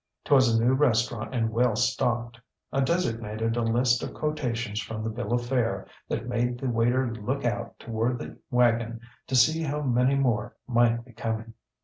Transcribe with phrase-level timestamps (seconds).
[0.25, 2.39] ŌĆ£ŌĆÖTwas a new restaurant and well stocked.
[2.73, 7.13] I designated a list of quotations from the bill of fare that made the waiter
[7.13, 11.53] look out toward the wagon to see how many more might be coming.